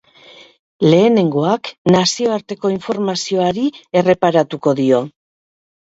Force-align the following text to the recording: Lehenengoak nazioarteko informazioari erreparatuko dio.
Lehenengoak 0.85 1.69
nazioarteko 1.95 2.73
informazioari 2.77 3.67
erreparatuko 4.03 4.75
dio. 4.85 5.07